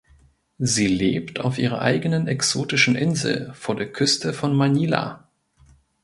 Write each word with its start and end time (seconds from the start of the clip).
Sie 0.57 0.87
lebt 0.87 1.41
auf 1.41 1.59
ihrer 1.59 1.79
eigenen 1.79 2.27
exotischen 2.27 2.95
Insel 2.95 3.53
vor 3.53 3.75
der 3.75 3.91
Küste 3.91 4.33
von 4.33 4.55
Manila. 4.55 5.29